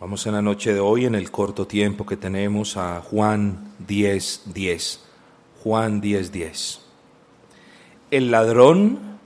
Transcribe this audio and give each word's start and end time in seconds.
Vamos 0.00 0.24
en 0.28 0.34
la 0.34 0.42
noche 0.42 0.72
de 0.72 0.78
hoy, 0.78 1.06
en 1.06 1.16
el 1.16 1.32
corto 1.32 1.66
tiempo 1.66 2.06
que 2.06 2.16
tenemos, 2.16 2.76
a 2.76 3.00
Juan 3.00 3.74
10, 3.80 4.42
10. 4.54 5.00
Juan 5.64 6.00
10, 6.00 6.30
10. 6.30 6.80
El 8.12 8.30
ladrón 8.30 9.18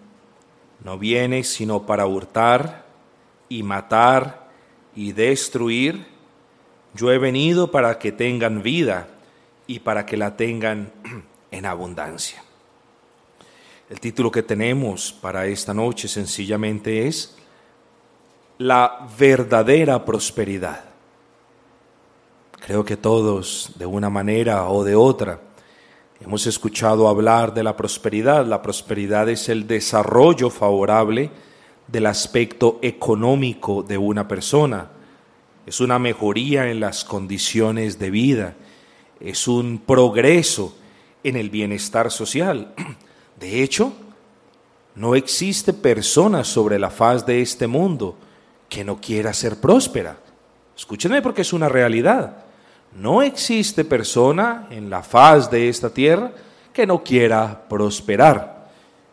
no 0.83 0.99
viene 0.99 1.45
sino 1.45 1.85
para 1.85 2.07
hurtar 2.07 2.87
y 3.51 3.63
matar 3.63 4.49
y 4.97 5.13
destruir. 5.13 6.07
Yo 6.95 7.13
he 7.13 7.19
venido 7.19 7.71
para 7.71 7.99
que 7.99 8.11
tengan 8.11 8.63
vida 8.63 9.09
y 9.67 9.81
para 9.81 10.07
que 10.07 10.17
la 10.17 10.39
tengan 10.39 10.91
en 11.51 11.67
abundancia. 11.67 12.43
El 13.91 14.01
título 14.01 14.31
que 14.31 14.43
tenemos 14.43 15.13
para 15.13 15.45
esta 15.45 15.75
noche 15.75 16.09
sencillamente 16.09 17.07
es 17.07 17.37
la 18.63 19.09
verdadera 19.19 20.05
prosperidad. 20.05 20.85
Creo 22.65 22.85
que 22.85 22.97
todos, 22.97 23.73
de 23.77 23.87
una 23.87 24.09
manera 24.09 24.69
o 24.69 24.85
de 24.85 24.95
otra, 24.95 25.41
hemos 26.21 26.47
escuchado 26.47 27.09
hablar 27.09 27.53
de 27.55 27.65
la 27.65 27.77
prosperidad. 27.77 28.47
La 28.47 28.63
prosperidad 28.63 29.29
es 29.29 29.49
el 29.49 29.67
desarrollo 29.67 30.49
favorable 30.49 31.31
del 31.89 32.07
aspecto 32.07 32.79
económico 32.83 33.83
de 33.83 33.99
una 33.99 34.29
persona. 34.29 34.91
Es 35.67 35.81
una 35.81 35.99
mejoría 35.99 36.71
en 36.71 36.79
las 36.79 37.05
condiciones 37.05 37.99
de 37.99 38.11
vida. 38.11 38.55
Es 39.19 39.49
un 39.49 39.79
progreso 39.85 40.77
en 41.25 41.35
el 41.35 41.51
bienestar 41.51 42.13
social. 42.13 42.73
De 43.41 43.65
hecho, 43.65 43.93
no 44.95 45.17
existe 45.17 45.73
persona 45.73 46.45
sobre 46.45 46.79
la 46.79 46.91
faz 46.91 47.27
de 47.27 47.43
este 47.43 47.67
mundo 47.67 48.17
que 48.73 48.85
no 48.85 48.99
quiera 48.99 49.35
ser 49.35 49.57
próspera. 49.61 50.17
Escúchenme 50.75 51.21
porque 51.21 51.43
es 51.43 51.53
una 51.53 51.69
realidad. 51.69 52.39
No 52.97 53.21
existe 53.21 53.85
persona 53.85 54.67
en 54.71 54.89
la 54.89 55.03
faz 55.03 55.51
de 55.51 55.69
esta 55.69 55.91
tierra 55.91 56.33
que 56.73 56.87
no 56.87 57.05
quiera 57.05 57.65
prosperar. 57.69 58.71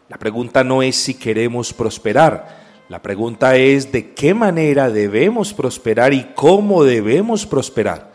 La 0.07 0.17
pregunta 0.17 0.63
no 0.63 0.81
es 0.81 0.95
si 0.95 1.15
queremos 1.15 1.73
prosperar, 1.73 2.57
la 2.87 3.01
pregunta 3.01 3.57
es 3.57 3.91
de 3.91 4.13
qué 4.13 4.33
manera 4.33 4.89
debemos 4.89 5.53
prosperar 5.53 6.13
y 6.13 6.31
cómo 6.35 6.85
debemos 6.85 7.45
prosperar. 7.45 8.13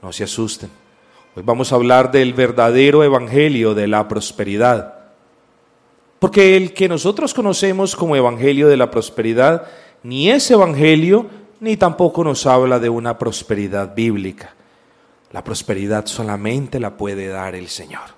No 0.00 0.12
se 0.12 0.22
asusten. 0.22 0.70
Hoy 1.34 1.42
vamos 1.44 1.72
a 1.72 1.74
hablar 1.74 2.12
del 2.12 2.34
verdadero 2.34 3.02
evangelio 3.02 3.74
de 3.74 3.88
la 3.88 4.06
prosperidad. 4.06 4.94
Porque 6.20 6.56
el 6.56 6.72
que 6.72 6.88
nosotros 6.88 7.34
conocemos 7.34 7.96
como 7.96 8.14
evangelio 8.14 8.68
de 8.68 8.76
la 8.76 8.92
prosperidad 8.92 9.66
ni 10.06 10.30
ese 10.30 10.54
evangelio, 10.54 11.26
ni 11.58 11.76
tampoco 11.76 12.22
nos 12.22 12.46
habla 12.46 12.78
de 12.78 12.88
una 12.88 13.18
prosperidad 13.18 13.92
bíblica. 13.92 14.54
La 15.32 15.42
prosperidad 15.42 16.06
solamente 16.06 16.78
la 16.78 16.96
puede 16.96 17.26
dar 17.26 17.56
el 17.56 17.66
Señor. 17.66 18.14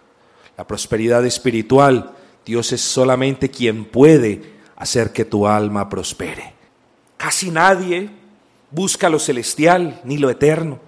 La 0.59 0.67
prosperidad 0.67 1.25
espiritual, 1.25 2.13
Dios 2.45 2.73
es 2.73 2.83
solamente 2.83 3.49
quien 3.49 3.87
puede 3.87 4.59
hacer 4.77 5.15
que 5.15 5.25
tu 5.25 5.47
alma 5.47 5.89
prospere. 5.89 6.53
Casi 7.17 7.51
nadie 7.51 8.11
busca 8.71 9.09
lo 9.09 9.19
celestial 9.19 9.99
ni 10.05 10.19
lo 10.19 10.29
eterno. 10.29 10.81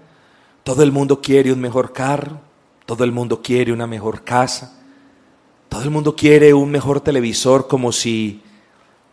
Todo 0.64 0.82
el 0.82 0.92
mundo 0.92 1.22
quiere 1.22 1.50
un 1.50 1.62
mejor 1.62 1.94
carro, 1.94 2.42
todo 2.84 3.04
el 3.04 3.12
mundo 3.12 3.40
quiere 3.40 3.72
una 3.72 3.86
mejor 3.86 4.22
casa, 4.22 4.78
todo 5.70 5.82
el 5.82 5.90
mundo 5.90 6.14
quiere 6.14 6.52
un 6.52 6.70
mejor 6.70 7.00
televisor 7.00 7.68
como 7.68 7.90
si 7.90 8.42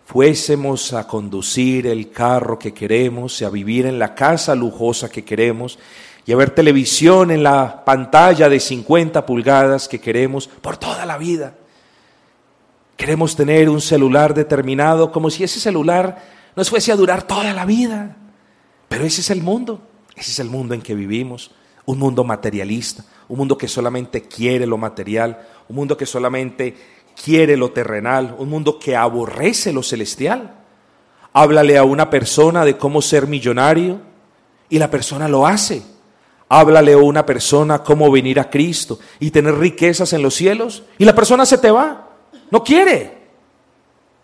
fuésemos 0.07 0.93
a 0.93 1.05
conducir 1.05 1.85
el 1.85 2.11
carro 2.11 2.57
que 2.57 2.73
queremos 2.73 3.41
a 3.41 3.49
vivir 3.49 3.85
en 3.85 3.99
la 3.99 4.15
casa 4.15 4.55
lujosa 4.55 5.09
que 5.09 5.25
queremos 5.25 5.77
y 6.25 6.31
a 6.31 6.37
ver 6.37 6.51
televisión 6.51 7.29
en 7.29 7.43
la 7.43 7.83
pantalla 7.83 8.47
de 8.47 8.61
50 8.61 9.25
pulgadas 9.25 9.89
que 9.89 9.99
queremos 9.99 10.47
por 10.47 10.77
toda 10.77 11.05
la 11.05 11.17
vida. 11.17 11.55
Queremos 12.95 13.35
tener 13.35 13.69
un 13.69 13.81
celular 13.81 14.33
determinado 14.33 15.11
como 15.11 15.29
si 15.29 15.43
ese 15.43 15.59
celular 15.59 16.23
nos 16.55 16.69
fuese 16.69 16.93
a 16.93 16.95
durar 16.95 17.23
toda 17.23 17.53
la 17.53 17.65
vida. 17.65 18.15
Pero 18.87 19.03
ese 19.03 19.19
es 19.19 19.29
el 19.29 19.41
mundo, 19.41 19.81
ese 20.15 20.31
es 20.31 20.39
el 20.39 20.49
mundo 20.49 20.73
en 20.73 20.81
que 20.81 20.95
vivimos, 20.95 21.51
un 21.85 21.99
mundo 21.99 22.23
materialista, 22.23 23.03
un 23.27 23.39
mundo 23.39 23.57
que 23.57 23.67
solamente 23.67 24.21
quiere 24.21 24.65
lo 24.65 24.77
material, 24.77 25.45
un 25.67 25.75
mundo 25.75 25.97
que 25.97 26.05
solamente 26.05 26.77
quiere 27.23 27.57
lo 27.57 27.71
terrenal, 27.71 28.35
un 28.37 28.49
mundo 28.49 28.79
que 28.79 28.95
aborrece 28.95 29.73
lo 29.73 29.83
celestial. 29.83 30.53
Háblale 31.33 31.77
a 31.77 31.83
una 31.83 32.09
persona 32.09 32.65
de 32.65 32.77
cómo 32.77 33.01
ser 33.01 33.27
millonario 33.27 33.99
y 34.69 34.79
la 34.79 34.89
persona 34.89 35.27
lo 35.27 35.45
hace. 35.45 35.83
Háblale 36.49 36.93
a 36.93 36.97
una 36.97 37.25
persona 37.25 37.83
cómo 37.83 38.09
venir 38.09 38.39
a 38.39 38.49
Cristo 38.49 38.99
y 39.19 39.31
tener 39.31 39.55
riquezas 39.55 40.13
en 40.13 40.21
los 40.21 40.35
cielos 40.35 40.83
y 40.97 41.05
la 41.05 41.13
persona 41.13 41.45
se 41.45 41.57
te 41.57 41.71
va. 41.71 42.09
No 42.49 42.63
quiere. 42.63 43.17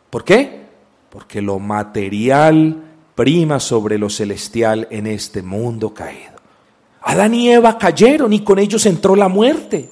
¿Por 0.10 0.24
qué? 0.24 0.64
Porque 1.10 1.42
lo 1.42 1.60
material 1.60 2.82
prima 3.16 3.60
sobre 3.60 3.98
lo 3.98 4.10
celestial 4.10 4.88
en 4.90 5.08
este 5.08 5.42
mundo 5.42 5.94
caído. 5.94 6.34
Adán 7.02 7.34
y 7.34 7.50
Eva 7.52 7.78
cayeron 7.78 8.32
y 8.32 8.44
con 8.44 8.60
ellos 8.60 8.86
entró 8.86 9.16
la 9.16 9.28
muerte. 9.28 9.90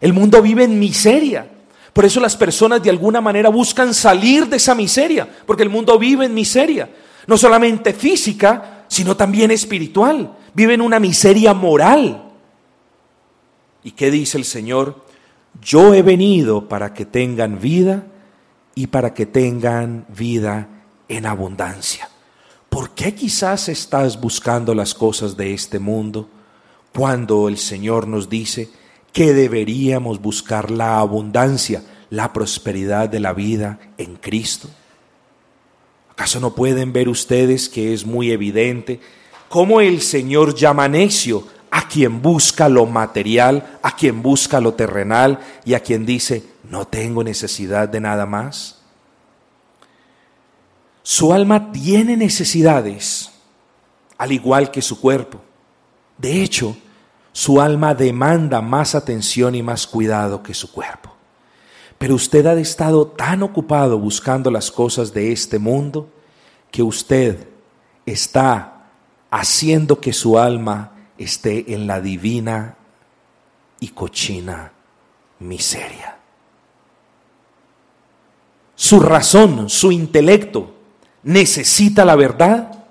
El 0.00 0.12
mundo 0.12 0.40
vive 0.42 0.64
en 0.64 0.78
miseria. 0.78 1.50
Por 1.92 2.04
eso 2.04 2.20
las 2.20 2.36
personas 2.36 2.82
de 2.82 2.90
alguna 2.90 3.20
manera 3.20 3.48
buscan 3.48 3.92
salir 3.92 4.46
de 4.46 4.56
esa 4.56 4.74
miseria, 4.74 5.28
porque 5.46 5.64
el 5.64 5.70
mundo 5.70 5.98
vive 5.98 6.26
en 6.26 6.34
miseria, 6.34 6.88
no 7.26 7.36
solamente 7.36 7.92
física, 7.92 8.84
sino 8.88 9.16
también 9.16 9.50
espiritual. 9.50 10.36
Vive 10.54 10.74
en 10.74 10.80
una 10.80 11.00
miseria 11.00 11.54
moral. 11.54 12.30
¿Y 13.82 13.92
qué 13.92 14.10
dice 14.10 14.38
el 14.38 14.44
Señor? 14.44 15.04
Yo 15.60 15.94
he 15.94 16.02
venido 16.02 16.68
para 16.68 16.94
que 16.94 17.04
tengan 17.04 17.60
vida 17.60 18.06
y 18.74 18.88
para 18.88 19.12
que 19.12 19.26
tengan 19.26 20.06
vida 20.08 20.68
en 21.08 21.26
abundancia. 21.26 22.08
¿Por 22.68 22.90
qué 22.90 23.14
quizás 23.14 23.68
estás 23.68 24.20
buscando 24.20 24.74
las 24.74 24.94
cosas 24.94 25.36
de 25.36 25.54
este 25.54 25.78
mundo 25.78 26.28
cuando 26.94 27.48
el 27.48 27.58
Señor 27.58 28.06
nos 28.06 28.28
dice, 28.28 28.70
que 29.18 29.34
deberíamos 29.34 30.22
buscar 30.22 30.70
la 30.70 31.00
abundancia, 31.00 31.82
la 32.08 32.32
prosperidad 32.32 33.08
de 33.08 33.18
la 33.18 33.32
vida 33.32 33.80
en 33.98 34.14
Cristo? 34.14 34.70
¿Acaso 36.12 36.38
no 36.38 36.54
pueden 36.54 36.92
ver 36.92 37.08
ustedes 37.08 37.68
que 37.68 37.92
es 37.92 38.06
muy 38.06 38.30
evidente 38.30 39.00
cómo 39.48 39.80
el 39.80 40.02
Señor 40.02 40.54
llama 40.54 40.86
necio 40.86 41.48
a 41.68 41.88
quien 41.88 42.22
busca 42.22 42.68
lo 42.68 42.86
material, 42.86 43.80
a 43.82 43.96
quien 43.96 44.22
busca 44.22 44.60
lo 44.60 44.74
terrenal 44.74 45.40
y 45.64 45.74
a 45.74 45.80
quien 45.80 46.06
dice, 46.06 46.44
no 46.70 46.86
tengo 46.86 47.24
necesidad 47.24 47.88
de 47.88 48.00
nada 48.00 48.24
más? 48.24 48.82
Su 51.02 51.32
alma 51.32 51.72
tiene 51.72 52.16
necesidades, 52.16 53.32
al 54.16 54.30
igual 54.30 54.70
que 54.70 54.80
su 54.80 55.00
cuerpo. 55.00 55.40
De 56.18 56.40
hecho, 56.40 56.76
su 57.32 57.60
alma 57.60 57.94
demanda 57.94 58.60
más 58.60 58.94
atención 58.94 59.54
y 59.54 59.62
más 59.62 59.86
cuidado 59.86 60.42
que 60.42 60.54
su 60.54 60.72
cuerpo. 60.72 61.14
Pero 61.98 62.14
usted 62.14 62.46
ha 62.46 62.54
estado 62.54 63.08
tan 63.08 63.42
ocupado 63.42 63.98
buscando 63.98 64.50
las 64.50 64.70
cosas 64.70 65.12
de 65.12 65.32
este 65.32 65.58
mundo 65.58 66.08
que 66.70 66.82
usted 66.82 67.48
está 68.06 68.86
haciendo 69.30 70.00
que 70.00 70.12
su 70.12 70.38
alma 70.38 70.92
esté 71.18 71.74
en 71.74 71.86
la 71.86 72.00
divina 72.00 72.76
y 73.80 73.88
cochina 73.88 74.72
miseria. 75.40 76.16
Su 78.74 79.00
razón, 79.00 79.68
su 79.68 79.90
intelecto 79.90 80.74
necesita 81.24 82.04
la 82.04 82.14
verdad. 82.14 82.84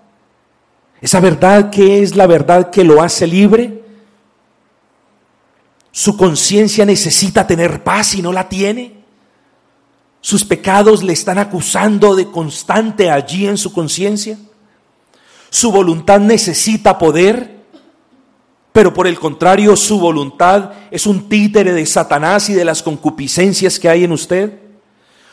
Esa 1.00 1.22
verdad 1.22 1.69
que 1.69 2.01
es 2.01 2.16
la 2.16 2.28
verdad 2.28 2.69
que 2.72 2.83
lo 2.83 3.01
hace 3.01 3.25
libre 3.25 3.83
su 5.98 6.16
conciencia 6.16 6.86
necesita 6.86 7.48
tener 7.48 7.84
paz 7.84 8.14
y 8.14 8.22
no 8.22 8.32
la 8.32 8.48
tiene. 8.48 8.98
Sus 10.22 10.46
pecados 10.46 11.02
le 11.02 11.14
están 11.14 11.40
acusando 11.40 12.14
de 12.14 12.30
constante 12.30 13.10
allí 13.10 13.48
en 13.48 13.58
su 13.58 13.74
conciencia. 13.74 14.38
Su 15.50 15.72
voluntad 15.72 16.20
necesita 16.20 17.00
poder, 17.00 17.62
pero 18.72 18.94
por 18.94 19.08
el 19.08 19.18
contrario 19.18 19.76
su 19.76 20.00
voluntad 20.00 20.70
es 20.92 21.08
un 21.08 21.28
títere 21.28 21.74
de 21.74 21.88
Satanás 21.88 22.48
y 22.52 22.54
de 22.54 22.64
las 22.64 22.84
concupiscencias 22.84 23.80
que 23.80 23.90
hay 23.90 24.04
en 24.04 24.12
usted. 24.12 24.54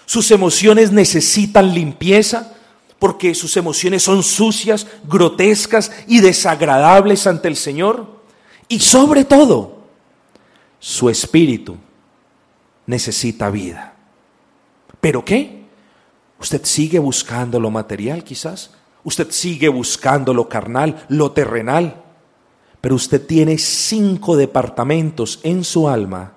Sus 0.07 0.31
emociones 0.31 0.91
necesitan 0.93 1.75
limpieza 1.75 2.55
porque 2.99 3.35
sus 3.35 3.59
emociones 3.59 4.03
son 4.03 4.23
sucias, 4.23 4.87
grotescas 5.07 5.93
y 6.09 6.21
desagradables 6.21 7.27
ante 7.27 7.49
el 7.49 7.57
Señor. 7.57 8.23
Y 8.67 8.81
sobre 8.81 9.27
todo, 9.27 9.74
su 10.85 11.09
espíritu 11.09 11.79
necesita 12.85 13.49
vida. 13.49 13.95
¿Pero 15.01 15.25
qué? 15.25 15.65
¿Usted 16.39 16.63
sigue 16.67 16.99
buscando 16.99 17.59
lo 17.59 17.71
material 17.71 18.23
quizás? 18.23 18.73
Usted 19.03 19.31
sigue 19.31 19.71
buscando 19.71 20.35
lo 20.35 20.47
carnal, 20.47 21.07
lo 21.09 21.33
terrenal. 21.33 22.03
Pero 22.83 22.97
usted 22.97 23.27
tiene 23.27 23.57
cinco 23.57 24.37
departamentos 24.37 25.41
en 25.43 25.65
su 25.65 25.89
alma 25.89 26.35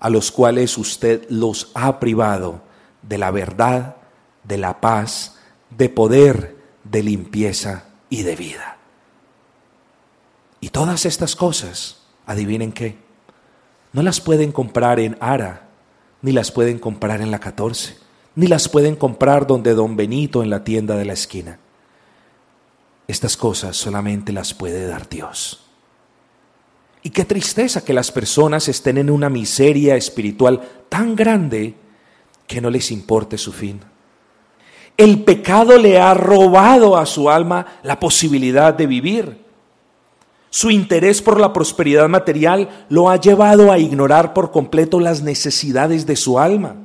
a 0.00 0.10
los 0.10 0.32
cuales 0.32 0.76
usted 0.76 1.24
los 1.30 1.70
ha 1.74 2.00
privado 2.00 2.62
de 3.00 3.16
la 3.16 3.30
verdad, 3.30 3.94
de 4.42 4.58
la 4.58 4.80
paz, 4.80 5.36
de 5.70 5.88
poder, 5.88 6.56
de 6.82 7.04
limpieza 7.04 7.84
y 8.10 8.24
de 8.24 8.34
vida. 8.34 8.76
Y 10.60 10.70
todas 10.70 11.06
estas 11.06 11.36
cosas, 11.36 12.02
adivinen 12.26 12.72
qué, 12.72 13.04
no 13.94 14.02
las 14.02 14.20
pueden 14.20 14.52
comprar 14.52 15.00
en 15.00 15.16
Ara, 15.20 15.68
ni 16.20 16.32
las 16.32 16.50
pueden 16.50 16.78
comprar 16.78 17.22
en 17.22 17.30
la 17.30 17.38
14, 17.38 17.96
ni 18.34 18.48
las 18.48 18.68
pueden 18.68 18.96
comprar 18.96 19.46
donde 19.46 19.72
don 19.72 19.96
Benito 19.96 20.42
en 20.42 20.50
la 20.50 20.64
tienda 20.64 20.96
de 20.96 21.04
la 21.04 21.12
esquina. 21.12 21.60
Estas 23.06 23.36
cosas 23.36 23.76
solamente 23.76 24.32
las 24.32 24.52
puede 24.52 24.86
dar 24.86 25.08
Dios. 25.08 25.60
Y 27.02 27.10
qué 27.10 27.24
tristeza 27.24 27.84
que 27.84 27.92
las 27.92 28.10
personas 28.10 28.68
estén 28.68 28.98
en 28.98 29.10
una 29.10 29.30
miseria 29.30 29.94
espiritual 29.94 30.60
tan 30.88 31.14
grande 31.14 31.74
que 32.48 32.60
no 32.60 32.70
les 32.70 32.90
importe 32.90 33.38
su 33.38 33.52
fin. 33.52 33.80
El 34.96 35.22
pecado 35.22 35.78
le 35.78 36.00
ha 36.00 36.14
robado 36.14 36.96
a 36.96 37.06
su 37.06 37.30
alma 37.30 37.78
la 37.84 38.00
posibilidad 38.00 38.74
de 38.74 38.86
vivir. 38.86 39.43
Su 40.54 40.70
interés 40.70 41.20
por 41.20 41.40
la 41.40 41.52
prosperidad 41.52 42.08
material 42.08 42.86
lo 42.88 43.10
ha 43.10 43.16
llevado 43.16 43.72
a 43.72 43.78
ignorar 43.80 44.32
por 44.32 44.52
completo 44.52 45.00
las 45.00 45.20
necesidades 45.20 46.06
de 46.06 46.14
su 46.14 46.38
alma. 46.38 46.76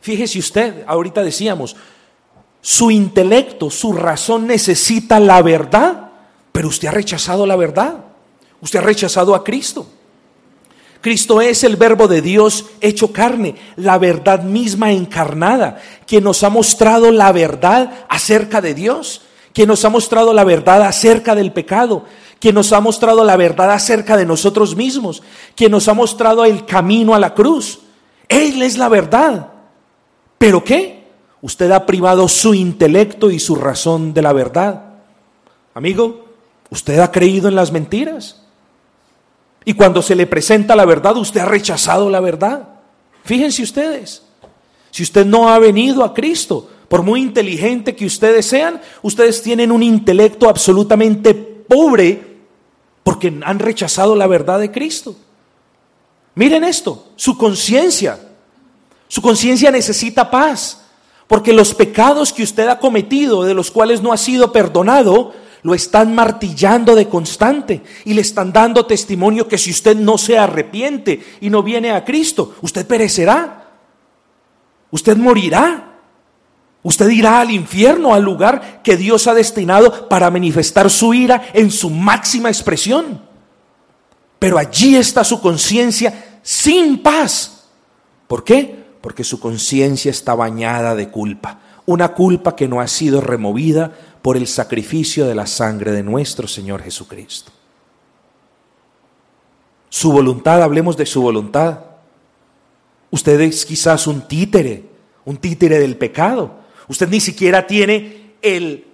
Fíjese 0.00 0.38
usted, 0.38 0.84
ahorita 0.86 1.24
decíamos, 1.24 1.74
su 2.60 2.92
intelecto, 2.92 3.68
su 3.68 3.92
razón 3.92 4.46
necesita 4.46 5.18
la 5.18 5.42
verdad, 5.42 6.12
pero 6.52 6.68
usted 6.68 6.86
ha 6.86 6.92
rechazado 6.92 7.46
la 7.46 7.56
verdad. 7.56 7.96
Usted 8.60 8.78
ha 8.78 8.82
rechazado 8.82 9.34
a 9.34 9.42
Cristo. 9.42 9.88
Cristo 11.00 11.40
es 11.40 11.64
el 11.64 11.74
verbo 11.74 12.06
de 12.06 12.22
Dios 12.22 12.66
hecho 12.80 13.12
carne, 13.12 13.56
la 13.74 13.98
verdad 13.98 14.44
misma 14.44 14.92
encarnada, 14.92 15.82
que 16.06 16.20
nos 16.20 16.44
ha 16.44 16.48
mostrado 16.48 17.10
la 17.10 17.32
verdad 17.32 18.06
acerca 18.08 18.60
de 18.60 18.72
Dios, 18.72 19.22
que 19.52 19.66
nos 19.66 19.84
ha 19.84 19.88
mostrado 19.88 20.32
la 20.32 20.44
verdad 20.44 20.82
acerca 20.82 21.34
del 21.34 21.50
pecado, 21.52 22.04
que 22.40 22.52
nos 22.52 22.72
ha 22.72 22.80
mostrado 22.80 23.24
la 23.24 23.36
verdad 23.36 23.70
acerca 23.70 24.16
de 24.16 24.26
nosotros 24.26 24.76
mismos, 24.76 25.22
que 25.54 25.68
nos 25.68 25.88
ha 25.88 25.94
mostrado 25.94 26.44
el 26.44 26.66
camino 26.66 27.14
a 27.14 27.18
la 27.18 27.34
cruz. 27.34 27.80
Él 28.28 28.62
es 28.62 28.76
la 28.76 28.88
verdad. 28.88 29.48
¿Pero 30.38 30.62
qué? 30.62 31.04
Usted 31.40 31.70
ha 31.70 31.86
privado 31.86 32.28
su 32.28 32.54
intelecto 32.54 33.30
y 33.30 33.38
su 33.38 33.54
razón 33.54 34.12
de 34.12 34.22
la 34.22 34.32
verdad. 34.32 34.82
Amigo, 35.74 36.26
usted 36.70 36.98
ha 36.98 37.10
creído 37.10 37.48
en 37.48 37.54
las 37.54 37.72
mentiras. 37.72 38.42
Y 39.64 39.74
cuando 39.74 40.02
se 40.02 40.14
le 40.14 40.26
presenta 40.26 40.76
la 40.76 40.84
verdad, 40.84 41.16
usted 41.16 41.40
ha 41.40 41.46
rechazado 41.46 42.08
la 42.10 42.20
verdad. 42.20 42.68
Fíjense 43.24 43.62
ustedes, 43.62 44.22
si 44.90 45.02
usted 45.02 45.26
no 45.26 45.48
ha 45.48 45.58
venido 45.58 46.04
a 46.04 46.14
Cristo, 46.14 46.68
por 46.88 47.02
muy 47.02 47.20
inteligente 47.20 47.96
que 47.96 48.06
ustedes 48.06 48.46
sean, 48.46 48.80
ustedes 49.02 49.42
tienen 49.42 49.72
un 49.72 49.82
intelecto 49.82 50.48
absolutamente 50.48 51.34
pobre 51.34 52.25
porque 53.06 53.32
han 53.44 53.60
rechazado 53.60 54.16
la 54.16 54.26
verdad 54.26 54.58
de 54.58 54.72
Cristo. 54.72 55.14
Miren 56.34 56.64
esto, 56.64 57.10
su 57.14 57.38
conciencia, 57.38 58.18
su 59.06 59.22
conciencia 59.22 59.70
necesita 59.70 60.28
paz, 60.28 60.80
porque 61.28 61.52
los 61.52 61.72
pecados 61.72 62.32
que 62.32 62.42
usted 62.42 62.66
ha 62.66 62.80
cometido, 62.80 63.44
de 63.44 63.54
los 63.54 63.70
cuales 63.70 64.02
no 64.02 64.12
ha 64.12 64.16
sido 64.16 64.50
perdonado, 64.50 65.34
lo 65.62 65.72
están 65.72 66.16
martillando 66.16 66.96
de 66.96 67.08
constante 67.08 67.80
y 68.04 68.12
le 68.12 68.22
están 68.22 68.52
dando 68.52 68.86
testimonio 68.86 69.46
que 69.46 69.56
si 69.56 69.70
usted 69.70 69.96
no 69.96 70.18
se 70.18 70.36
arrepiente 70.36 71.24
y 71.40 71.48
no 71.48 71.62
viene 71.62 71.92
a 71.92 72.04
Cristo, 72.04 72.56
usted 72.60 72.88
perecerá. 72.88 73.70
Usted 74.90 75.16
morirá. 75.16 75.95
Usted 76.86 77.10
irá 77.10 77.40
al 77.40 77.50
infierno, 77.50 78.14
al 78.14 78.22
lugar 78.22 78.80
que 78.84 78.96
Dios 78.96 79.26
ha 79.26 79.34
destinado 79.34 80.08
para 80.08 80.30
manifestar 80.30 80.88
su 80.88 81.14
ira 81.14 81.48
en 81.52 81.72
su 81.72 81.90
máxima 81.90 82.48
expresión. 82.48 83.20
Pero 84.38 84.56
allí 84.56 84.94
está 84.94 85.24
su 85.24 85.40
conciencia 85.40 86.38
sin 86.44 87.02
paz. 87.02 87.70
¿Por 88.28 88.44
qué? 88.44 88.84
Porque 89.00 89.24
su 89.24 89.40
conciencia 89.40 90.12
está 90.12 90.36
bañada 90.36 90.94
de 90.94 91.08
culpa. 91.08 91.58
Una 91.86 92.14
culpa 92.14 92.54
que 92.54 92.68
no 92.68 92.80
ha 92.80 92.86
sido 92.86 93.20
removida 93.20 93.90
por 94.22 94.36
el 94.36 94.46
sacrificio 94.46 95.26
de 95.26 95.34
la 95.34 95.48
sangre 95.48 95.90
de 95.90 96.04
nuestro 96.04 96.46
Señor 96.46 96.84
Jesucristo. 96.84 97.50
Su 99.88 100.12
voluntad, 100.12 100.62
hablemos 100.62 100.96
de 100.96 101.06
su 101.06 101.20
voluntad. 101.20 101.80
Usted 103.10 103.40
es 103.40 103.66
quizás 103.66 104.06
un 104.06 104.28
títere, 104.28 104.84
un 105.24 105.36
títere 105.38 105.80
del 105.80 105.96
pecado. 105.96 106.64
Usted 106.88 107.08
ni 107.08 107.20
siquiera 107.20 107.66
tiene 107.66 108.32
el, 108.42 108.84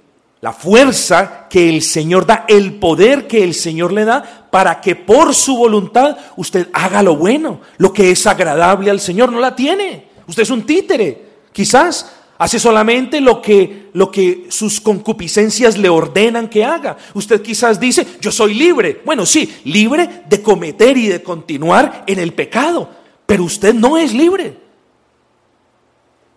la 0.41 0.53
fuerza 0.53 1.47
que 1.49 1.69
el 1.69 1.83
Señor 1.83 2.27
da, 2.27 2.45
el 2.49 2.75
poder 2.75 3.27
que 3.27 3.45
el 3.45 3.55
Señor 3.55 3.93
le 3.93 4.05
da 4.05 4.49
para 4.51 4.81
que 4.81 4.97
por 4.97 5.35
su 5.35 5.57
voluntad 5.57 6.17
usted 6.37 6.69
haga 6.73 7.03
lo 7.03 7.17
bueno, 7.17 7.61
lo 7.79 7.93
que 7.93 8.11
es 8.11 8.27
agradable 8.27 8.91
al 8.91 9.01
Señor. 9.01 9.31
No 9.31 9.41
la 9.41 9.55
tiene. 9.55 10.07
Usted 10.27 10.43
es 10.43 10.51
un 10.51 10.65
títere. 10.65 11.33
Quizás 11.53 12.11
Hace 12.43 12.59
solamente 12.59 13.21
lo 13.21 13.41
que, 13.41 13.91
lo 13.93 14.11
que 14.11 14.47
sus 14.49 14.81
concupiscencias 14.81 15.79
le 15.79 15.89
ordenan 15.89 16.49
que 16.49 16.65
haga. 16.65 16.97
Usted 17.15 17.41
quizás 17.41 17.79
dice, 17.79 18.05
yo 18.21 18.33
soy 18.33 18.55
libre. 18.55 19.01
Bueno, 19.05 19.25
sí, 19.27 19.49
libre 19.63 20.25
de 20.29 20.43
cometer 20.43 20.97
y 20.97 21.07
de 21.07 21.23
continuar 21.23 22.03
en 22.05 22.19
el 22.19 22.33
pecado, 22.33 22.91
pero 23.27 23.45
usted 23.45 23.73
no 23.75 23.97
es 23.97 24.13
libre. 24.13 24.57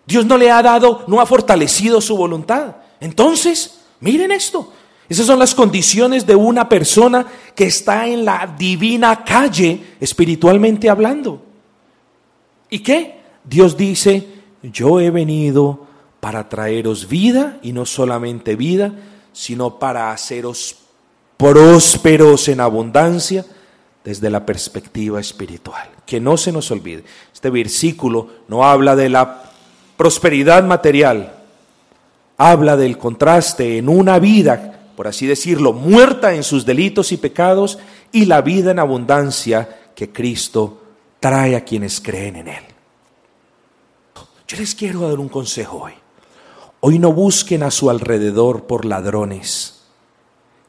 Dios 0.06 0.24
no 0.24 0.38
le 0.38 0.50
ha 0.50 0.62
dado, 0.62 1.04
no 1.08 1.20
ha 1.20 1.26
fortalecido 1.26 2.00
su 2.00 2.16
voluntad. 2.16 2.76
Entonces, 3.00 3.80
miren 4.00 4.30
esto. 4.30 4.72
Esas 5.08 5.26
son 5.26 5.38
las 5.38 5.54
condiciones 5.54 6.26
de 6.26 6.34
una 6.34 6.68
persona 6.68 7.26
que 7.54 7.64
está 7.64 8.06
en 8.06 8.24
la 8.24 8.54
divina 8.58 9.24
calle, 9.24 9.94
espiritualmente 10.00 10.90
hablando. 10.90 11.42
¿Y 12.70 12.80
qué? 12.80 13.20
Dios 13.44 13.76
dice, 13.76 14.26
yo 14.62 15.00
he 15.00 15.10
venido 15.10 15.86
para 16.18 16.48
traeros 16.48 17.08
vida 17.08 17.58
y 17.62 17.72
no 17.72 17.86
solamente 17.86 18.56
vida, 18.56 18.92
sino 19.32 19.78
para 19.78 20.10
haceros 20.10 20.76
prósperos 21.36 22.48
en 22.48 22.60
abundancia 22.60 23.44
desde 24.02 24.30
la 24.30 24.44
perspectiva 24.44 25.20
espiritual. 25.20 25.88
Que 26.04 26.20
no 26.20 26.36
se 26.36 26.50
nos 26.50 26.70
olvide, 26.72 27.04
este 27.32 27.50
versículo 27.50 28.28
no 28.48 28.64
habla 28.64 28.96
de 28.96 29.08
la 29.08 29.45
prosperidad 29.96 30.64
material, 30.64 31.34
habla 32.36 32.76
del 32.76 32.98
contraste 32.98 33.78
en 33.78 33.88
una 33.88 34.18
vida, 34.18 34.80
por 34.96 35.08
así 35.08 35.26
decirlo, 35.26 35.72
muerta 35.72 36.34
en 36.34 36.42
sus 36.42 36.66
delitos 36.66 37.12
y 37.12 37.16
pecados 37.16 37.78
y 38.12 38.26
la 38.26 38.40
vida 38.42 38.70
en 38.70 38.78
abundancia 38.78 39.90
que 39.94 40.12
Cristo 40.12 40.82
trae 41.20 41.56
a 41.56 41.64
quienes 41.64 42.00
creen 42.00 42.36
en 42.36 42.48
Él. 42.48 42.64
Yo 44.46 44.56
les 44.56 44.74
quiero 44.74 45.08
dar 45.08 45.18
un 45.18 45.28
consejo 45.28 45.82
hoy. 45.84 45.92
Hoy 46.80 46.98
no 46.98 47.12
busquen 47.12 47.62
a 47.62 47.70
su 47.70 47.90
alrededor 47.90 48.64
por 48.64 48.84
ladrones. 48.84 49.82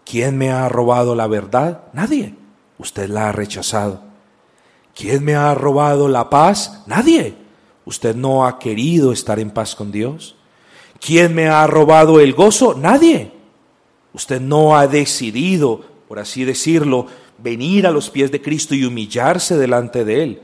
¿Quién 0.04 0.38
me 0.38 0.52
ha 0.52 0.68
robado 0.70 1.16
la 1.16 1.28
verdad? 1.28 1.84
Nadie. 1.94 2.34
Usted 2.80 3.10
la 3.10 3.30
ha 3.30 3.32
rechazado. 3.32 4.02
¿Quién 4.96 5.24
me 5.24 5.36
ha 5.36 5.54
robado 5.54 6.08
la 6.08 6.30
paz? 6.30 6.84
Nadie. 6.88 7.36
Usted 7.88 8.18
no 8.18 8.46
ha 8.46 8.60
querido 8.60 9.14
estar 9.14 9.40
en 9.40 9.50
paz 9.50 9.74
con 9.74 9.94
Dios. 9.94 10.36
¿Quién 11.00 11.34
me 11.34 11.48
ha 11.48 11.66
robado 11.68 12.20
el 12.20 12.34
gozo? 12.34 12.76
Nadie. 12.78 13.32
Usted 14.12 14.42
no 14.42 14.76
ha 14.76 14.88
decidido, 14.88 15.86
por 16.10 16.20
así 16.20 16.44
decirlo, 16.44 17.08
venir 17.38 17.88
a 17.88 17.92
los 17.92 18.10
pies 18.10 18.30
de 18.30 18.42
Cristo 18.42 18.76
y 18.76 18.84
humillarse 18.84 19.56
delante 19.56 20.04
de 20.04 20.22
Él. 20.22 20.42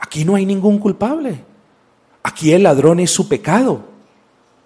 Aquí 0.00 0.24
no 0.24 0.34
hay 0.34 0.46
ningún 0.46 0.78
culpable. 0.78 1.44
Aquí 2.22 2.52
el 2.52 2.62
ladrón 2.62 3.00
es 3.00 3.10
su 3.10 3.28
pecado. 3.28 3.82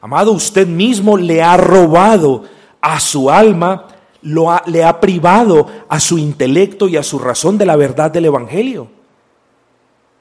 Amado, 0.01 0.31
usted 0.31 0.69
mismo 0.69 1.17
le 1.17 1.43
ha 1.43 1.57
robado 1.57 2.45
a 2.81 3.01
su 3.01 3.31
alma, 3.31 3.89
lo 4.21 4.49
le 4.67 4.85
ha 4.85 5.01
privado 5.01 5.67
a 5.89 5.99
su 5.99 6.19
intelecto 6.19 6.87
y 6.87 6.97
a 6.97 7.03
su 7.03 7.19
razón 7.19 7.59
de 7.59 7.67
la 7.67 7.75
verdad 7.75 8.13
del 8.13 8.27
Evangelio. 8.27 8.87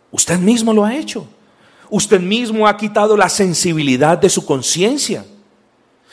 Usted 0.09 0.39
mismo 0.39 0.73
lo 0.73 0.83
ha 0.83 0.95
hecho. 0.95 1.27
Usted 1.91 2.21
mismo 2.21 2.67
ha 2.67 2.77
quitado 2.77 3.15
la 3.15 3.29
sensibilidad 3.29 4.17
de 4.17 4.29
su 4.29 4.45
conciencia. 4.45 5.25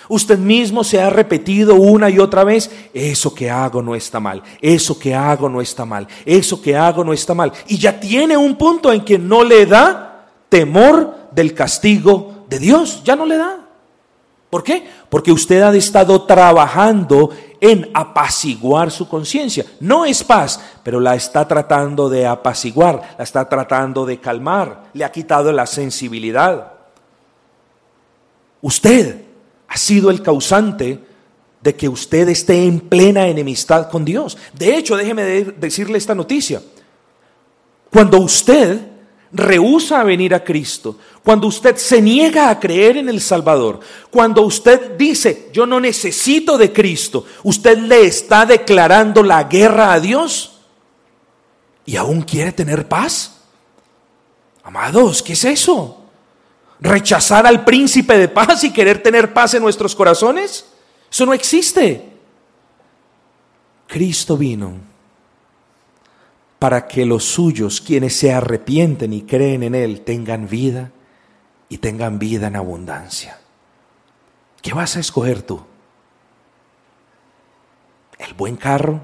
Usted 0.09 0.39
mismo 0.39 0.83
se 0.83 1.01
ha 1.01 1.09
repetido 1.09 1.77
una 1.77 2.11
y 2.11 2.19
otra 2.19 2.43
vez, 2.43 2.71
eso 2.93 3.35
que 3.35 3.51
hago 3.51 3.81
no 3.81 3.95
está 3.95 4.21
mal, 4.21 4.43
eso 4.61 4.99
que 4.99 5.15
hago 5.15 5.49
no 5.49 5.61
está 5.61 5.85
mal, 5.85 6.09
eso 6.25 6.61
que 6.61 6.77
hago 6.77 7.05
no 7.05 7.13
está 7.13 7.35
mal. 7.35 7.53
Y 7.69 7.79
ya 7.79 8.01
tiene 8.01 8.37
un 8.37 8.57
punto 8.57 8.93
en 8.93 9.05
que 9.05 9.19
no 9.19 9.45
le 9.45 9.67
da 9.67 10.27
temor 10.49 11.29
del 11.31 11.55
castigo 11.55 12.47
de 12.49 12.59
Dios, 12.59 13.03
ya 13.05 13.15
no 13.15 13.25
le 13.25 13.37
da. 13.37 13.68
¿Por 14.51 14.63
qué? 14.63 14.89
Porque 15.11 15.31
usted 15.31 15.61
ha 15.61 15.75
estado 15.77 16.23
trabajando 16.23 17.31
en 17.61 17.91
apaciguar 17.93 18.91
su 18.91 19.09
conciencia. 19.09 19.65
No 19.81 20.05
es 20.05 20.25
paz, 20.25 20.61
pero 20.83 21.01
la 21.01 21.15
está 21.15 21.47
tratando 21.47 22.09
de 22.09 22.27
apaciguar, 22.27 23.17
la 23.19 23.25
está 23.25 23.49
tratando 23.49 24.07
de 24.07 24.21
calmar, 24.21 24.85
le 24.95 25.05
ha 25.05 25.13
quitado 25.13 25.53
la 25.53 25.67
sensibilidad. 25.67 26.73
Usted 28.63 29.23
ha 29.69 29.77
sido 29.77 30.11
el 30.11 30.23
causante 30.23 31.05
de 31.61 31.75
que 31.75 31.89
usted 31.89 32.29
esté 32.29 32.65
en 32.65 32.81
plena 32.81 33.27
enemistad 33.29 33.91
con 33.91 34.05
Dios. 34.05 34.39
De 34.55 34.77
hecho, 34.77 34.97
déjeme 34.97 35.25
decirle 35.25 35.99
esta 35.99 36.15
noticia. 36.15 36.63
Cuando 37.91 38.19
usted 38.19 38.81
rehúsa 39.33 40.01
a 40.01 40.05
venir 40.05 40.35
a 40.35 40.43
Cristo, 40.43 40.97
cuando 41.23 41.47
usted 41.47 41.77
se 41.77 42.01
niega 42.01 42.49
a 42.49 42.59
creer 42.59 42.97
en 42.97 43.09
el 43.09 43.21
Salvador, 43.21 43.81
cuando 44.11 44.43
usted 44.43 44.97
dice, 44.97 45.51
yo 45.53 45.67
no 45.67 45.81
necesito 45.81 46.57
de 46.57 46.73
Cristo, 46.73 47.27
usted 47.43 47.79
le 47.79 48.07
está 48.07 48.47
declarando 48.47 49.23
la 49.23 49.45
guerra 49.45 49.93
a 49.93 50.01
Dios 50.01 50.61
y 51.85 51.97
aún 51.97 52.23
quiere 52.23 52.53
tener 52.53 52.89
paz. 52.89 53.43
Amados, 54.63 55.23
¿qué 55.23 55.35
es 55.35 55.45
eso? 55.45 56.05
¿Rechazar 56.81 57.47
al 57.47 57.65
príncipe 57.65 58.17
de 58.17 58.29
paz 58.29 58.65
y 58.65 58.73
querer 58.73 59.03
tener 59.03 59.33
paz 59.33 59.55
en 59.55 59.63
nuestros 59.63 59.95
corazones? 59.95 60.67
Eso 61.11 61.27
no 61.27 61.33
existe. 61.33 62.13
Cristo 63.87 64.37
vino 64.37 64.98
para 66.59 66.89
que 66.89 67.07
los 67.07 67.25
suyos, 67.25 67.81
quienes 67.81 68.17
se 68.17 68.33
arrepienten 68.33 69.13
y 69.13 69.23
creen 69.23 69.63
en 69.63 69.75
Él, 69.75 70.01
tengan 70.01 70.49
vida 70.49 70.91
y 71.69 71.79
tengan 71.79 72.19
vida 72.19 72.49
en 72.49 72.57
abundancia. 72.57 73.39
¿Qué 74.61 74.73
vas 74.75 74.97
a 74.97 75.01
escoger 75.01 75.43
tú? 75.43 75.65
¿El 78.19 78.35
buen 78.35 78.57
carro? 78.57 79.01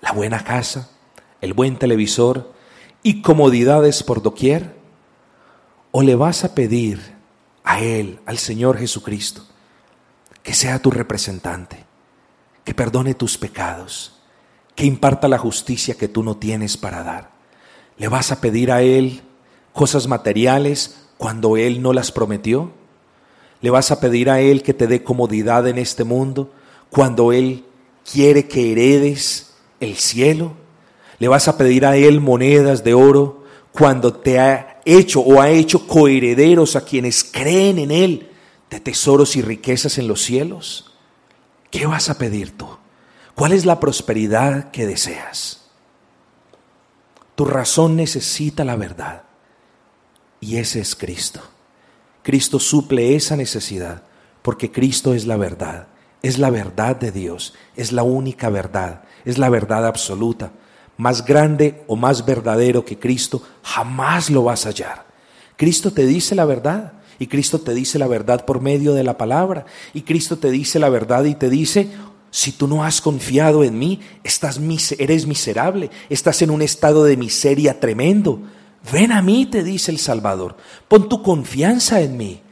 ¿La 0.00 0.12
buena 0.12 0.44
casa? 0.44 0.90
¿El 1.40 1.54
buen 1.54 1.76
televisor? 1.76 2.52
¿Y 3.02 3.20
comodidades 3.22 4.02
por 4.04 4.22
doquier? 4.22 4.76
¿O 5.90 6.02
le 6.02 6.14
vas 6.14 6.44
a 6.44 6.54
pedir 6.54 7.16
a 7.64 7.80
Él, 7.80 8.20
al 8.26 8.38
Señor 8.38 8.78
Jesucristo, 8.78 9.42
que 10.44 10.54
sea 10.54 10.78
tu 10.78 10.92
representante, 10.92 11.84
que 12.64 12.74
perdone 12.74 13.14
tus 13.14 13.36
pecados? 13.36 14.15
Que 14.76 14.84
imparta 14.84 15.26
la 15.26 15.38
justicia 15.38 15.96
que 15.96 16.06
tú 16.06 16.22
no 16.22 16.36
tienes 16.36 16.76
para 16.76 17.02
dar. 17.02 17.30
¿Le 17.96 18.08
vas 18.08 18.30
a 18.30 18.40
pedir 18.42 18.70
a 18.70 18.82
Él 18.82 19.22
cosas 19.72 20.06
materiales 20.06 21.06
cuando 21.16 21.56
Él 21.56 21.80
no 21.80 21.94
las 21.94 22.12
prometió? 22.12 22.70
¿Le 23.62 23.70
vas 23.70 23.90
a 23.90 23.98
pedir 24.00 24.28
a 24.28 24.40
Él 24.40 24.62
que 24.62 24.74
te 24.74 24.86
dé 24.86 25.02
comodidad 25.02 25.66
en 25.66 25.78
este 25.78 26.04
mundo 26.04 26.52
cuando 26.90 27.32
Él 27.32 27.64
quiere 28.10 28.48
que 28.48 28.70
heredes 28.70 29.54
el 29.80 29.96
cielo? 29.96 30.52
¿Le 31.18 31.28
vas 31.28 31.48
a 31.48 31.56
pedir 31.56 31.86
a 31.86 31.96
Él 31.96 32.20
monedas 32.20 32.84
de 32.84 32.92
oro 32.92 33.44
cuando 33.72 34.12
te 34.12 34.38
ha 34.38 34.82
hecho 34.84 35.20
o 35.20 35.40
ha 35.40 35.48
hecho 35.48 35.86
coherederos 35.86 36.76
a 36.76 36.84
quienes 36.84 37.24
creen 37.24 37.78
en 37.78 37.90
Él 37.90 38.28
de 38.68 38.78
tesoros 38.78 39.36
y 39.36 39.42
riquezas 39.42 39.96
en 39.96 40.06
los 40.06 40.20
cielos? 40.20 40.92
¿Qué 41.70 41.86
vas 41.86 42.10
a 42.10 42.18
pedir 42.18 42.58
tú? 42.58 42.68
¿Cuál 43.36 43.52
es 43.52 43.66
la 43.66 43.78
prosperidad 43.80 44.70
que 44.70 44.86
deseas? 44.86 45.60
Tu 47.34 47.44
razón 47.44 47.94
necesita 47.94 48.64
la 48.64 48.76
verdad. 48.76 49.24
Y 50.40 50.56
ese 50.56 50.80
es 50.80 50.96
Cristo. 50.96 51.40
Cristo 52.22 52.58
suple 52.58 53.14
esa 53.14 53.36
necesidad 53.36 54.04
porque 54.40 54.72
Cristo 54.72 55.12
es 55.12 55.26
la 55.26 55.36
verdad. 55.36 55.88
Es 56.22 56.38
la 56.38 56.48
verdad 56.48 56.96
de 56.96 57.12
Dios. 57.12 57.52
Es 57.76 57.92
la 57.92 58.04
única 58.04 58.48
verdad. 58.48 59.02
Es 59.26 59.36
la 59.36 59.50
verdad 59.50 59.86
absoluta. 59.86 60.52
Más 60.96 61.22
grande 61.22 61.84
o 61.88 61.94
más 61.94 62.24
verdadero 62.24 62.86
que 62.86 62.98
Cristo 62.98 63.42
jamás 63.62 64.30
lo 64.30 64.44
vas 64.44 64.64
a 64.64 64.70
hallar. 64.70 65.04
Cristo 65.56 65.92
te 65.92 66.06
dice 66.06 66.34
la 66.34 66.46
verdad. 66.46 66.94
Y 67.18 67.26
Cristo 67.26 67.60
te 67.60 67.74
dice 67.74 67.98
la 67.98 68.06
verdad 68.06 68.46
por 68.46 68.62
medio 68.62 68.94
de 68.94 69.04
la 69.04 69.18
palabra. 69.18 69.66
Y 69.92 70.02
Cristo 70.02 70.38
te 70.38 70.50
dice 70.50 70.78
la 70.78 70.88
verdad 70.88 71.24
y 71.24 71.34
te 71.34 71.50
dice, 71.50 71.90
si 72.36 72.52
tú 72.52 72.68
no 72.68 72.84
has 72.84 73.00
confiado 73.00 73.64
en 73.64 73.78
mí, 73.78 73.98
estás 74.22 74.60
eres 74.98 75.26
miserable, 75.26 75.90
estás 76.10 76.42
en 76.42 76.50
un 76.50 76.60
estado 76.60 77.04
de 77.04 77.16
miseria 77.16 77.80
tremendo. 77.80 78.42
Ven 78.92 79.10
a 79.10 79.22
mí, 79.22 79.46
te 79.46 79.64
dice 79.64 79.90
el 79.90 79.98
Salvador, 79.98 80.54
pon 80.86 81.08
tu 81.08 81.22
confianza 81.22 82.02
en 82.02 82.18
mí. 82.18 82.42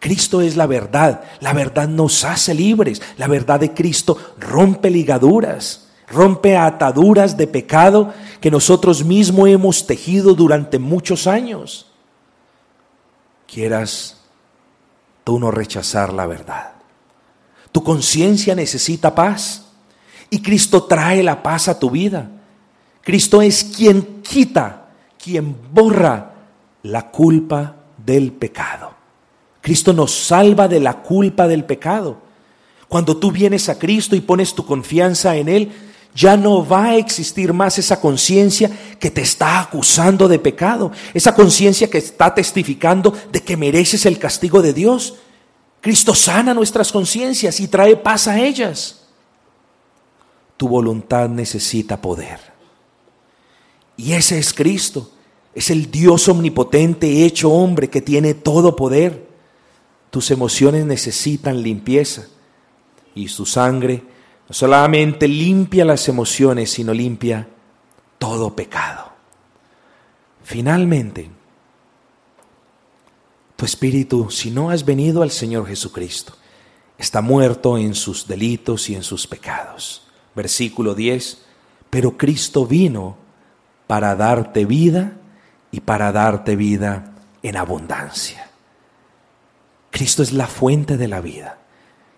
Cristo 0.00 0.40
es 0.40 0.56
la 0.56 0.66
verdad, 0.66 1.22
la 1.38 1.52
verdad 1.52 1.86
nos 1.86 2.24
hace 2.24 2.54
libres, 2.54 3.00
la 3.18 3.28
verdad 3.28 3.60
de 3.60 3.72
Cristo 3.72 4.18
rompe 4.36 4.90
ligaduras, 4.90 5.86
rompe 6.08 6.56
ataduras 6.56 7.36
de 7.36 7.46
pecado 7.46 8.12
que 8.40 8.50
nosotros 8.50 9.04
mismos 9.04 9.48
hemos 9.48 9.86
tejido 9.86 10.34
durante 10.34 10.80
muchos 10.80 11.28
años. 11.28 11.86
Quieras 13.46 14.22
tú 15.22 15.38
no 15.38 15.52
rechazar 15.52 16.12
la 16.12 16.26
verdad. 16.26 16.81
Tu 17.72 17.82
conciencia 17.82 18.54
necesita 18.54 19.14
paz 19.14 19.64
y 20.30 20.40
Cristo 20.40 20.84
trae 20.84 21.22
la 21.22 21.42
paz 21.42 21.68
a 21.68 21.78
tu 21.78 21.90
vida. 21.90 22.30
Cristo 23.02 23.42
es 23.42 23.64
quien 23.64 24.22
quita, 24.22 24.90
quien 25.22 25.56
borra 25.72 26.34
la 26.82 27.10
culpa 27.10 27.76
del 28.04 28.32
pecado. 28.32 28.92
Cristo 29.60 29.92
nos 29.92 30.12
salva 30.12 30.68
de 30.68 30.80
la 30.80 31.02
culpa 31.02 31.46
del 31.48 31.64
pecado. 31.64 32.18
Cuando 32.88 33.16
tú 33.16 33.32
vienes 33.32 33.68
a 33.68 33.78
Cristo 33.78 34.14
y 34.14 34.20
pones 34.20 34.54
tu 34.54 34.66
confianza 34.66 35.36
en 35.36 35.48
Él, 35.48 35.72
ya 36.14 36.36
no 36.36 36.66
va 36.66 36.86
a 36.86 36.96
existir 36.96 37.52
más 37.52 37.78
esa 37.78 38.00
conciencia 38.00 38.70
que 38.98 39.10
te 39.10 39.22
está 39.22 39.60
acusando 39.60 40.28
de 40.28 40.38
pecado, 40.38 40.92
esa 41.14 41.34
conciencia 41.34 41.88
que 41.88 41.98
está 41.98 42.34
testificando 42.34 43.14
de 43.30 43.40
que 43.40 43.56
mereces 43.56 44.04
el 44.04 44.18
castigo 44.18 44.60
de 44.60 44.74
Dios. 44.74 45.14
Cristo 45.82 46.14
sana 46.14 46.54
nuestras 46.54 46.92
conciencias 46.92 47.58
y 47.58 47.66
trae 47.66 47.96
paz 47.96 48.28
a 48.28 48.38
ellas. 48.38 49.02
Tu 50.56 50.68
voluntad 50.68 51.28
necesita 51.28 52.00
poder. 52.00 52.38
Y 53.96 54.12
ese 54.12 54.38
es 54.38 54.54
Cristo. 54.54 55.10
Es 55.52 55.70
el 55.70 55.90
Dios 55.90 56.28
omnipotente 56.28 57.24
hecho 57.24 57.50
hombre 57.50 57.90
que 57.90 58.00
tiene 58.00 58.34
todo 58.34 58.76
poder. 58.76 59.26
Tus 60.10 60.30
emociones 60.30 60.86
necesitan 60.86 61.60
limpieza. 61.60 62.28
Y 63.16 63.26
su 63.26 63.44
sangre 63.44 64.04
no 64.48 64.54
solamente 64.54 65.26
limpia 65.26 65.84
las 65.84 66.08
emociones, 66.08 66.70
sino 66.70 66.94
limpia 66.94 67.48
todo 68.18 68.54
pecado. 68.54 69.10
Finalmente, 70.44 71.28
tu 73.62 73.66
espíritu, 73.66 74.28
si 74.28 74.50
no 74.50 74.70
has 74.70 74.84
venido 74.84 75.22
al 75.22 75.30
Señor 75.30 75.68
Jesucristo, 75.68 76.32
está 76.98 77.20
muerto 77.20 77.78
en 77.78 77.94
sus 77.94 78.26
delitos 78.26 78.90
y 78.90 78.96
en 78.96 79.04
sus 79.04 79.24
pecados. 79.28 80.02
Versículo 80.34 80.96
10, 80.96 81.42
pero 81.88 82.18
Cristo 82.18 82.66
vino 82.66 83.16
para 83.86 84.16
darte 84.16 84.64
vida 84.64 85.12
y 85.70 85.78
para 85.78 86.10
darte 86.10 86.56
vida 86.56 87.12
en 87.44 87.56
abundancia. 87.56 88.50
Cristo 89.92 90.24
es 90.24 90.32
la 90.32 90.48
fuente 90.48 90.96
de 90.96 91.06
la 91.06 91.20
vida 91.20 91.60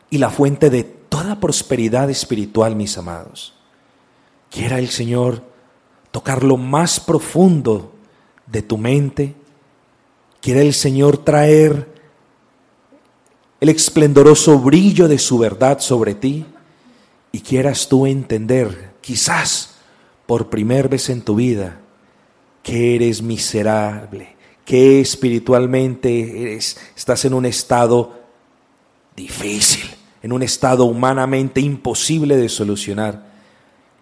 y 0.09 0.17
la 0.17 0.31
fuente 0.31 0.71
de 0.71 0.83
toda 0.85 1.41
prosperidad 1.41 2.09
espiritual, 2.09 2.75
mis 2.75 2.97
amados. 2.97 3.53
Quiera 4.51 4.79
el 4.79 4.89
Señor 4.89 5.43
tocar 6.11 6.43
lo 6.43 6.57
más 6.57 7.01
profundo 7.01 7.93
de 8.47 8.63
tu 8.63 8.79
mente, 8.79 9.35
Quiere 10.45 10.61
el 10.61 10.75
Señor 10.75 11.25
traer 11.25 11.89
el 13.63 13.69
esplendoroso 13.71 14.59
brillo 14.59 15.09
de 15.09 15.19
su 15.19 15.39
verdad 15.39 15.79
sobre 15.81 16.15
ti 16.15 16.45
y 17.33 17.41
quieras 17.41 17.89
tú 17.89 18.05
entender, 18.07 18.91
quizás 19.01 19.77
por 20.27 20.51
primera 20.51 20.87
vez 20.87 21.09
en 21.09 21.23
tu 21.23 21.37
vida, 21.37 21.81
que 22.63 22.95
eres 22.95 23.23
miserable, 23.23 24.37
que 24.67 25.01
espiritualmente 25.01 26.43
eres, 26.43 26.77
estás 26.95 27.25
en 27.25 27.33
un 27.33 27.47
estado 27.47 28.13
difícil, 29.17 29.89
en 30.23 30.31
un 30.31 30.43
estado 30.43 30.85
humanamente 30.85 31.63
imposible 31.63 32.37
de 32.37 32.51
solucionar. 32.51 33.33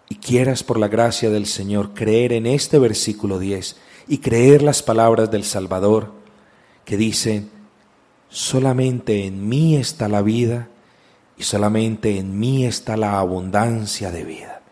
Y 0.08 0.16
quieras 0.16 0.64
por 0.64 0.80
la 0.80 0.88
gracia 0.88 1.30
del 1.30 1.46
Señor 1.46 1.94
creer 1.94 2.32
en 2.32 2.46
este 2.46 2.80
versículo 2.80 3.38
10 3.38 3.76
y 4.08 4.18
creer 4.18 4.62
las 4.62 4.82
palabras 4.82 5.30
del 5.30 5.44
Salvador 5.44 6.20
que 6.84 6.96
dice, 6.96 7.46
solamente 8.28 9.26
en 9.26 9.48
mí 9.48 9.76
está 9.76 10.08
la 10.08 10.22
vida 10.22 10.68
y 11.36 11.42
solamente 11.44 12.18
en 12.18 12.38
mí 12.38 12.64
está 12.64 12.96
la 12.96 13.18
abundancia 13.18 14.10
de 14.10 14.24
vida. 14.24 14.62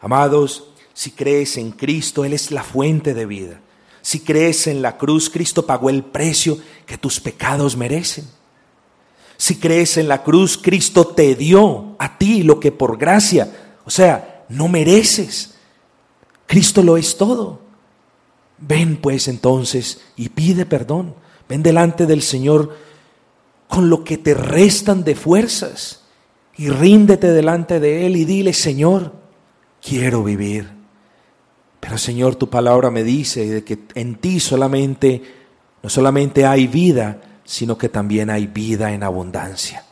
Amados, 0.00 0.68
si 0.92 1.10
crees 1.10 1.56
en 1.56 1.72
Cristo, 1.72 2.24
Él 2.24 2.32
es 2.32 2.50
la 2.50 2.62
fuente 2.62 3.12
de 3.12 3.26
vida. 3.26 3.60
Si 4.02 4.20
crees 4.20 4.66
en 4.66 4.82
la 4.82 4.96
cruz, 4.96 5.28
Cristo 5.28 5.66
pagó 5.66 5.90
el 5.90 6.04
precio 6.04 6.58
que 6.86 6.96
tus 6.96 7.20
pecados 7.20 7.76
merecen. 7.76 8.24
Si 9.36 9.56
crees 9.56 9.96
en 9.96 10.08
la 10.08 10.22
cruz, 10.22 10.56
Cristo 10.56 11.06
te 11.06 11.34
dio 11.34 11.96
a 11.98 12.16
ti 12.16 12.42
lo 12.42 12.58
que 12.60 12.72
por 12.72 12.96
gracia, 12.96 13.76
o 13.84 13.90
sea, 13.90 14.44
no 14.48 14.68
mereces. 14.68 15.54
Cristo 16.46 16.82
lo 16.82 16.96
es 16.96 17.16
todo. 17.16 17.60
Ven 18.58 18.96
pues 18.96 19.28
entonces 19.28 20.00
y 20.16 20.28
pide 20.30 20.64
perdón. 20.64 21.14
Ven 21.48 21.62
delante 21.62 22.06
del 22.06 22.22
Señor 22.22 22.76
con 23.68 23.90
lo 23.90 24.04
que 24.04 24.18
te 24.18 24.34
restan 24.34 25.04
de 25.04 25.14
fuerzas 25.14 26.02
y 26.56 26.68
ríndete 26.68 27.32
delante 27.32 27.80
de 27.80 28.06
Él 28.06 28.16
y 28.16 28.24
dile, 28.24 28.52
Señor, 28.52 29.12
quiero 29.82 30.24
vivir. 30.24 30.70
Pero 31.80 31.98
Señor, 31.98 32.36
tu 32.36 32.48
palabra 32.48 32.90
me 32.90 33.04
dice 33.04 33.46
de 33.46 33.64
que 33.64 33.78
en 33.94 34.16
ti 34.16 34.40
solamente, 34.40 35.22
no 35.82 35.88
solamente 35.88 36.46
hay 36.46 36.66
vida, 36.66 37.20
sino 37.44 37.78
que 37.78 37.88
también 37.88 38.30
hay 38.30 38.46
vida 38.46 38.92
en 38.92 39.02
abundancia. 39.02 39.84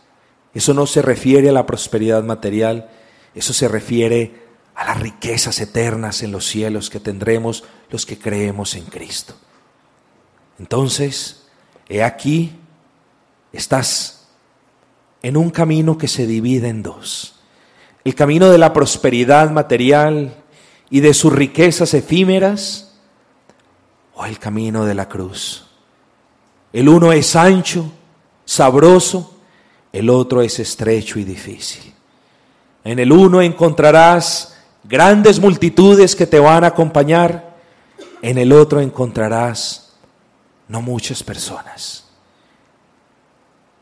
Eso 0.52 0.74
no 0.74 0.86
se 0.86 1.02
refiere 1.02 1.48
a 1.50 1.52
la 1.52 1.66
prosperidad 1.66 2.24
material, 2.24 2.88
eso 3.34 3.52
se 3.52 3.68
refiere 3.68 4.42
a 4.74 4.86
las 4.86 5.00
riquezas 5.00 5.60
eternas 5.60 6.22
en 6.22 6.32
los 6.32 6.46
cielos 6.46 6.90
que 6.90 7.00
tendremos 7.00 7.64
los 7.90 8.06
que 8.06 8.18
creemos 8.18 8.74
en 8.74 8.84
Cristo. 8.84 9.34
Entonces, 10.58 11.43
he 11.88 12.02
aquí, 12.02 12.52
estás 13.52 14.28
en 15.22 15.36
un 15.36 15.50
camino 15.50 15.96
que 15.96 16.08
se 16.08 16.26
divide 16.26 16.68
en 16.68 16.82
dos. 16.82 17.36
El 18.04 18.14
camino 18.14 18.50
de 18.50 18.58
la 18.58 18.72
prosperidad 18.72 19.50
material 19.50 20.34
y 20.90 21.00
de 21.00 21.14
sus 21.14 21.32
riquezas 21.32 21.94
efímeras 21.94 22.94
o 24.14 24.26
el 24.26 24.38
camino 24.38 24.84
de 24.84 24.94
la 24.94 25.08
cruz. 25.08 25.66
El 26.72 26.88
uno 26.88 27.12
es 27.12 27.34
ancho, 27.36 27.90
sabroso, 28.44 29.38
el 29.92 30.10
otro 30.10 30.42
es 30.42 30.58
estrecho 30.58 31.18
y 31.18 31.24
difícil. 31.24 31.94
En 32.82 32.98
el 32.98 33.12
uno 33.12 33.40
encontrarás 33.40 34.56
grandes 34.82 35.40
multitudes 35.40 36.14
que 36.14 36.26
te 36.26 36.38
van 36.38 36.64
a 36.64 36.68
acompañar, 36.68 37.54
en 38.20 38.38
el 38.38 38.52
otro 38.52 38.80
encontrarás 38.80 39.83
no 40.68 40.82
muchas 40.82 41.22
personas. 41.22 42.04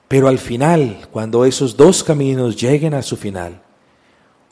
Pero 0.09 0.29
al 0.29 0.39
final, 0.39 1.09
cuando 1.11 1.45
esos 1.45 1.77
dos 1.77 2.05
caminos 2.05 2.57
lleguen 2.57 2.95
a 2.95 3.03
su 3.03 3.17
final, 3.17 3.63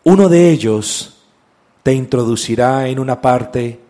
uno 0.04 0.28
de 0.28 0.50
ellos 0.50 1.18
te 1.82 1.92
introducirá 1.92 2.88
en 2.88 2.98
una 2.98 3.20
parte 3.20 3.80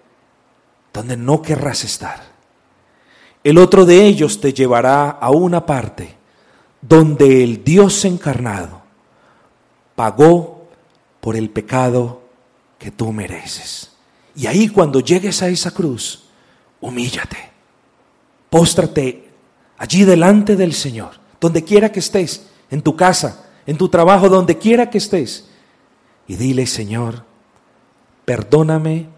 donde 0.93 1.17
no 1.17 1.43
querrás 1.43 1.85
estar. 1.85 2.31
El 3.45 3.59
otro 3.59 3.87
de 3.87 4.05
ellos 4.05 4.41
te 4.41 4.53
llevará 4.53 5.11
a 5.11 5.31
una 5.31 5.65
parte 5.65 6.17
donde 6.81 7.45
el 7.45 7.63
Dios 7.63 8.05
encarnado 8.05 8.83
pagó 9.95 10.69
por 11.21 11.37
el 11.37 11.50
pecado 11.50 12.23
que 12.79 12.91
tú 12.91 13.13
mereces. 13.13 13.93
Y 14.35 14.47
ahí 14.47 14.69
cuando 14.69 15.00
llegues 15.00 15.43
a 15.43 15.49
esa 15.49 15.71
cruz, 15.71 16.25
humíllate, 16.81 17.50
póstrate 18.50 19.30
allí 19.78 20.04
delante 20.04 20.56
del 20.56 20.75
Señor, 20.75 21.13
donde 21.41 21.65
quiera 21.65 21.91
que 21.91 22.00
estés, 22.00 22.47
en 22.71 22.82
tu 22.82 22.97
casa, 22.97 23.47
en 23.67 23.76
tu 23.76 23.89
trabajo, 23.89 24.28
donde 24.28 24.58
quiera 24.58 24.91
que 24.91 24.99
estés, 24.99 25.49
y 26.26 26.36
dile, 26.36 26.67
Señor, 26.67 27.25
perdóname 28.25 29.08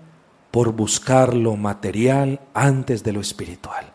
por 0.50 0.72
buscar 0.72 1.34
lo 1.34 1.56
material 1.56 2.40
antes 2.54 3.02
de 3.02 3.12
lo 3.12 3.20
espiritual. 3.20 3.92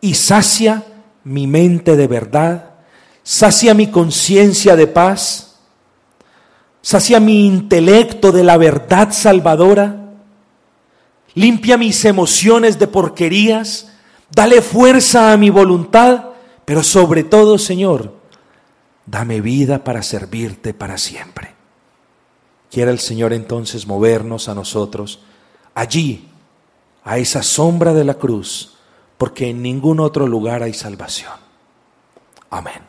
Y 0.00 0.14
sacia 0.14 0.84
mi 1.24 1.46
mente 1.46 1.96
de 1.96 2.06
verdad, 2.06 2.74
sacia 3.22 3.74
mi 3.74 3.88
conciencia 3.88 4.76
de 4.76 4.86
paz, 4.86 5.58
sacia 6.80 7.20
mi 7.20 7.46
intelecto 7.46 8.32
de 8.32 8.44
la 8.44 8.56
verdad 8.56 9.12
salvadora, 9.12 10.14
limpia 11.34 11.76
mis 11.76 12.04
emociones 12.04 12.78
de 12.78 12.86
porquerías, 12.86 13.92
dale 14.30 14.62
fuerza 14.62 15.32
a 15.32 15.36
mi 15.36 15.50
voluntad, 15.50 16.26
pero 16.64 16.82
sobre 16.82 17.24
todo, 17.24 17.58
Señor, 17.58 18.14
dame 19.06 19.40
vida 19.40 19.84
para 19.84 20.02
servirte 20.02 20.74
para 20.74 20.98
siempre. 20.98 21.54
Quiera 22.70 22.90
el 22.90 22.98
Señor 22.98 23.32
entonces 23.32 23.86
movernos 23.86 24.48
a 24.48 24.54
nosotros 24.54 25.20
allí, 25.74 26.28
a 27.04 27.18
esa 27.18 27.42
sombra 27.42 27.94
de 27.94 28.04
la 28.04 28.14
cruz, 28.14 28.76
porque 29.16 29.48
en 29.48 29.62
ningún 29.62 30.00
otro 30.00 30.26
lugar 30.26 30.62
hay 30.62 30.74
salvación. 30.74 31.32
Amén. 32.50 32.87